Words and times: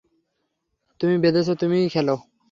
তুমি 0.99 1.15
বেঁধেছ, 1.17 1.47
তুমিই 1.61 1.87
খোলো। 1.89 2.15